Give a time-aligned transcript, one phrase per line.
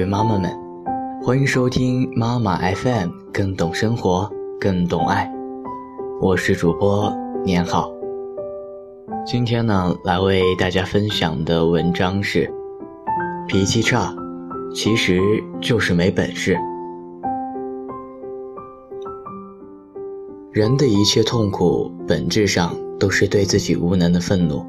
[0.00, 0.50] 位妈妈们，
[1.22, 5.30] 欢迎收听妈妈 FM，更懂生活，更懂爱。
[6.22, 7.14] 我是主播
[7.44, 7.92] 年好。
[9.26, 12.50] 今天呢，来为大家分享的文章是：
[13.46, 14.16] 脾气差，
[14.74, 15.20] 其实
[15.60, 16.56] 就是没本事。
[20.50, 24.64] 人的一切痛苦，本质上都是对自己无能的愤怒。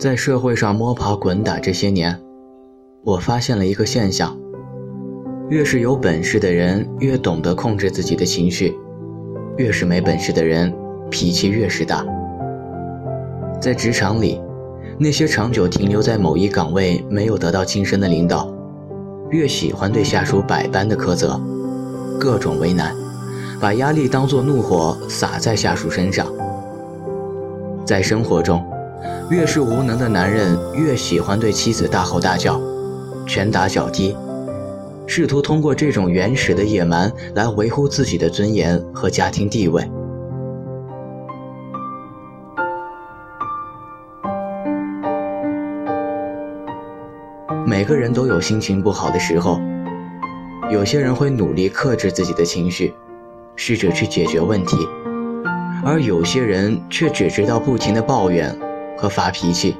[0.00, 2.20] 在社会上摸爬滚打这些年，
[3.04, 4.36] 我发现了一个现象：
[5.48, 8.72] 越是有本事的人，越懂得控制自己的情绪；
[9.56, 10.74] 越是没本事的人，
[11.08, 12.04] 脾气越是大。
[13.60, 14.40] 在职场里，
[14.98, 18.52] 那些长久停留在某一岗位没有得到晋升的领导，
[19.30, 21.40] 越喜欢对下属百般的苛责，
[22.18, 22.92] 各种为难，
[23.60, 26.26] 把压力当作怒火撒在下属身上。
[27.84, 28.62] 在生活中，
[29.30, 32.60] 越是无能的男人，越喜欢对妻子大吼大叫，
[33.28, 34.16] 拳打脚踢，
[35.06, 39.86] 试图通过这种原始的野蛮来维护自己的尊严和家庭地位。
[47.66, 49.60] 每个人都有心情不好的时候，
[50.70, 52.94] 有些人会努力克制自己的情绪，
[53.56, 54.76] 试着去解决问题，
[55.84, 58.58] 而有些人却只知道不停的抱怨
[58.96, 59.76] 和发脾气。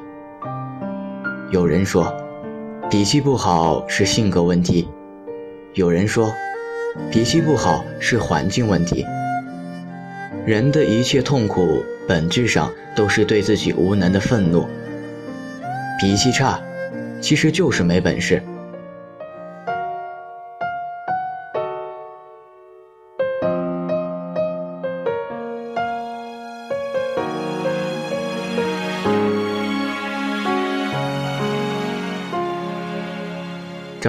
[1.49, 2.13] 有人说，
[2.89, 4.87] 脾气不好是性格问题；
[5.75, 6.33] 有人说，
[7.11, 9.05] 脾气不好是环境问题。
[10.43, 14.65] 人的一切痛苦，本质上都是对自己无能的愤怒。
[15.99, 16.59] 脾气差。
[17.21, 18.41] 其实就是没本事。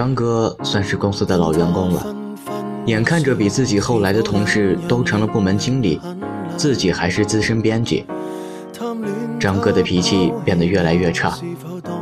[0.01, 2.03] 张哥算是公司的老员工了，
[2.87, 6.01] 眼看着比自己后来的同事都成了部门经理，
[6.57, 8.03] 自己还是资深编辑。
[9.39, 11.37] 张哥的脾气变得越来越差。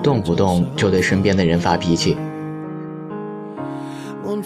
[0.01, 2.15] 动不动就对身边的人发脾气。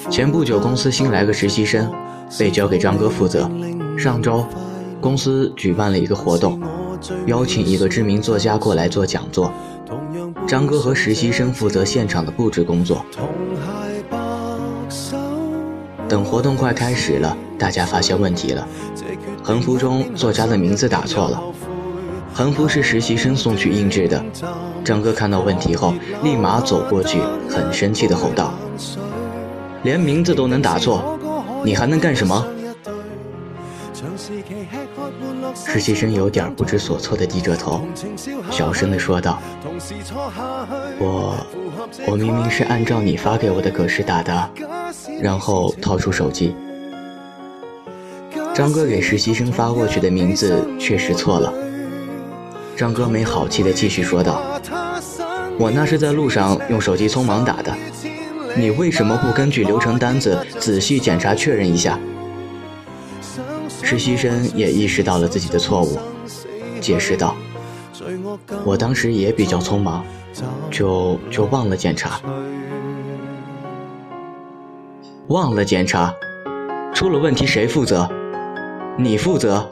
[0.10, 1.94] 前不久公司新来个实习生，
[2.40, 3.48] 被交给张哥负责。
[3.96, 4.44] 上周，
[5.00, 6.60] 公司举办了一个活动，
[7.28, 9.54] 邀请一个知名作家过来做讲座。
[10.48, 13.06] 张哥和实习生负责现场的布置工作。
[16.08, 18.68] 等活动快开始了，大家发现问题了，
[19.42, 21.42] 横幅中作家的名字打错了。
[22.34, 24.24] 横幅是实习生送去印制的。
[24.84, 25.94] 张哥看到问题后，
[26.24, 28.54] 立马走过去，很生气地吼道
[29.84, 31.18] ：“连名字都能打错，
[31.64, 32.46] 你还能干什么？”
[35.54, 37.82] 实习生有点不知所措地低着头，
[38.50, 39.40] 小声地说道
[41.00, 41.36] ：“我，
[42.08, 44.50] 我明明是按照你发给我的格式打的。”
[45.22, 46.56] 然后掏出手机。
[48.54, 51.54] 张哥给实习生发过去的名字确实错了。
[52.76, 54.42] 张哥没好气地继续说道
[55.60, 57.76] ：“我那是在路上用手机匆忙打的，
[58.56, 62.00] 你为什么不根据流程单子仔细检查确认一下？”
[63.84, 66.00] 实习生也意识到了自己的错误，
[66.80, 67.36] 解释道
[68.66, 70.04] ：“我当时也比较匆忙，
[70.72, 72.20] 就就忘了检查。
[75.28, 76.14] 忘了检查，
[76.94, 78.10] 出了问题谁负责？
[78.98, 79.68] 你负责。”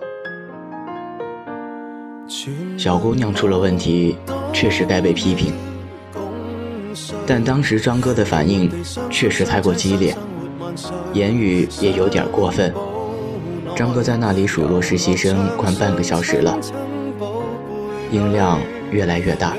[2.78, 4.18] 小姑娘出了问题，
[4.52, 5.54] 确实该被批评。
[7.26, 8.70] 但当时张哥的反应
[9.10, 10.16] 确实太过激烈，
[11.14, 12.74] 言语也有点过分。
[13.76, 16.58] 张哥在那里数落实习生快半个小时了，
[18.12, 18.59] 音量
[18.92, 19.56] 越来越大。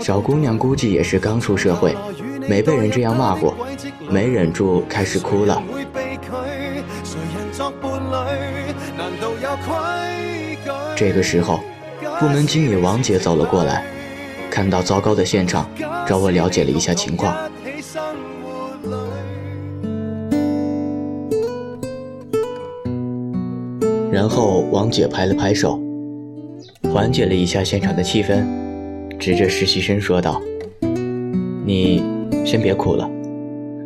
[0.00, 1.94] 小姑娘估计也是刚出社会，
[2.48, 3.56] 没被人这样骂过，
[4.08, 5.62] 没忍住开始哭了。
[10.96, 11.60] 这个时候，
[12.18, 13.84] 部门经理王姐走了过来，
[14.50, 15.68] 看到糟糕的现场，
[16.06, 17.34] 找我了解了一下情况。
[24.14, 25.76] 然后王姐拍了拍手，
[26.84, 28.44] 缓解了一下现场的气氛，
[29.18, 30.40] 指着实习生说道
[31.66, 32.00] ：“你
[32.46, 33.10] 先别哭了，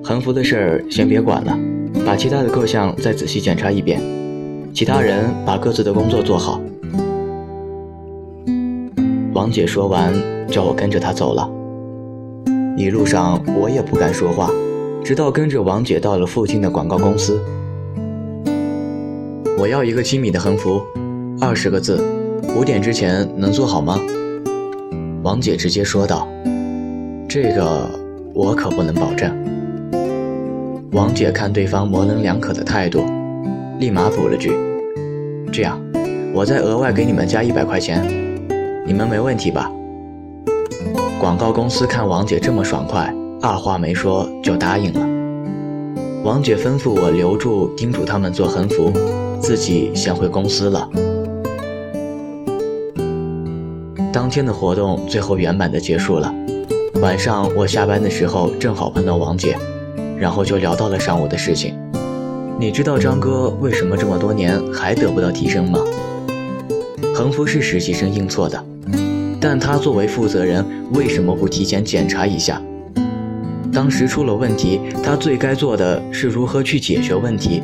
[0.04, 1.58] 横幅的事儿先别管了，
[2.04, 4.02] 把其他的各项再仔细检查一遍，
[4.74, 6.60] 其他人把各自的工作做好。”
[9.32, 10.12] 王姐说完，
[10.46, 11.50] 叫我跟着她走了。
[12.76, 14.50] 一路上我也不敢说话，
[15.02, 17.40] 直到跟着王姐到了附近的广告公司。
[19.58, 20.80] 我要一个七米的横幅，
[21.40, 22.00] 二十个字，
[22.56, 23.98] 五点之前能做好吗？
[25.24, 26.28] 王姐直接说道。
[27.28, 27.90] 这个
[28.32, 29.36] 我可不能保证。
[30.92, 33.04] 王姐看对方模棱两可的态度，
[33.80, 34.52] 立马补了句
[35.52, 35.76] ：“这样，
[36.32, 38.06] 我再额外给你们加一百块钱，
[38.86, 39.68] 你们没问题吧？”
[41.18, 43.12] 广告公司看王姐这么爽快，
[43.42, 45.00] 二话没说就答应了。
[46.22, 48.92] 王姐吩咐我留住，叮嘱他们做横幅，
[49.40, 50.88] 自己先回公司了。
[54.12, 56.34] 当天的活动最后圆满的结束了。
[57.00, 59.56] 晚上我下班的时候正好碰到王姐。
[60.18, 61.78] 然后就聊到了上午的事情。
[62.58, 65.78] 你知道张哥为什么这么多年还得不到提升吗？
[67.14, 68.60] 横幅是实习生印错的，
[69.40, 72.60] 但他作为负责人，为什么不提前检查一下？
[73.72, 77.62] 当时出了问题，他最该做的是如何去解决问题，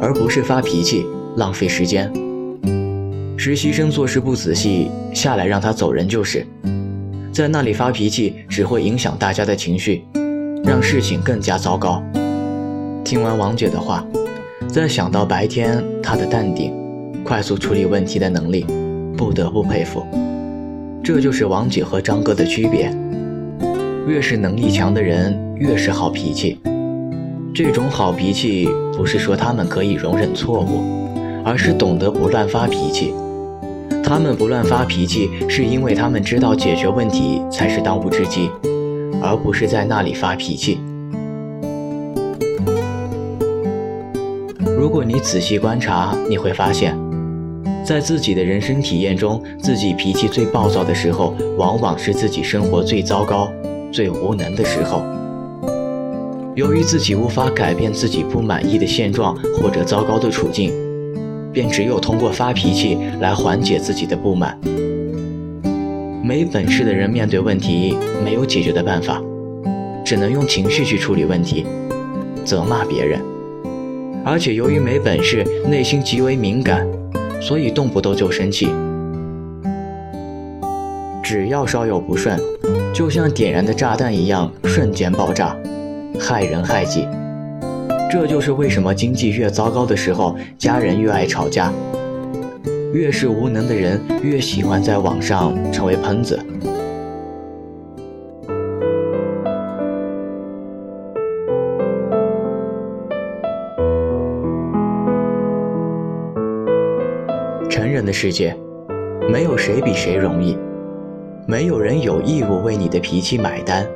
[0.00, 1.04] 而不是发脾气
[1.36, 2.12] 浪费时间。
[3.36, 6.46] 实习生做事不仔细，下来让他走人就是。
[7.32, 10.04] 在那里发脾气，只会影响大家的情绪。
[10.64, 12.02] 让事情更加糟糕。
[13.04, 14.04] 听完王姐的话，
[14.66, 16.74] 再想到白天她的淡定、
[17.22, 18.66] 快速处理问题的能力，
[19.16, 20.04] 不得不佩服。
[21.04, 22.92] 这就是王姐和张哥的区别。
[24.08, 26.58] 越是能力强的人，越是好脾气。
[27.54, 30.82] 这种好脾气不是说他们可以容忍错误，
[31.44, 33.12] 而是懂得不乱发脾气。
[34.02, 38.50] 他们不乱发脾气，是因为他们知道解决问题才是当务之急。
[39.22, 40.78] 而不是在那里发脾气。
[44.78, 46.96] 如果你仔细观察，你会发现，
[47.84, 53.48] 在自己的人生体验中，自己脾气最暴躁的时候，往往是自己生活最糟糕、
[53.90, 55.02] 最无能的时候。
[56.56, 60.72] 由于自己无法改变自己不满意的现状或者糟糕的处境，
[61.52, 64.58] 便只有通过发脾气来缓解自己的不满。
[66.24, 69.22] 没本事的人面对问题没有解决的办法，
[70.02, 71.66] 只能用情绪去处理问题，
[72.42, 73.20] 责骂别人。
[74.24, 76.88] 而且由于没本事，内心极为敏感，
[77.38, 78.70] 所以动不动就生气。
[81.22, 82.40] 只要稍有不顺，
[82.94, 85.54] 就像点燃的炸弹一样，瞬间爆炸，
[86.20, 87.08] 害人害己。
[88.10, 91.72] 这就是为什么经济越糟糕的时候，家人越爱吵架。
[92.92, 96.38] 越是无能的人，越喜欢在网上成为喷子。
[107.68, 108.56] 成人的世界，
[109.28, 110.56] 没有谁比谁容易，
[111.46, 113.86] 没有人有义务为你的脾气买单。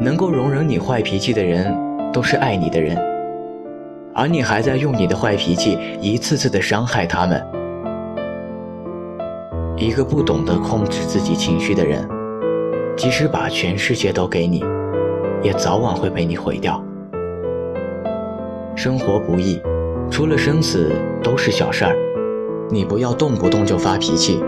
[0.00, 1.74] 能够容忍你坏脾气的人，
[2.12, 2.96] 都是爱你的人，
[4.14, 7.44] 而你还在用你的坏脾气一次次的伤害他们。
[9.76, 12.08] 一个不懂得控制自己情绪的人，
[12.96, 14.64] 即使把全世界都给你，
[15.42, 16.82] 也早晚会被你毁掉。
[18.76, 19.60] 生活不易，
[20.10, 20.92] 除了生死
[21.22, 21.96] 都是小事儿，
[22.70, 24.40] 你不要动不动就发脾气。